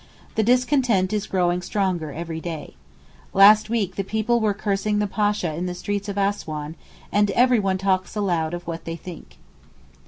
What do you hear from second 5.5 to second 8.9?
in the streets of Assouan, and every one talks aloud of what